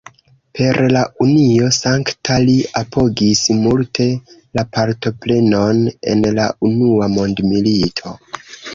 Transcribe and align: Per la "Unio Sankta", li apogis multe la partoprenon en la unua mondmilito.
Per 0.59 0.77
la 0.95 1.03
"Unio 1.25 1.67
Sankta", 1.79 2.39
li 2.47 2.55
apogis 2.81 3.43
multe 3.67 4.09
la 4.61 4.67
partoprenon 4.81 5.87
en 6.17 6.29
la 6.43 6.51
unua 6.75 7.15
mondmilito. 7.21 8.21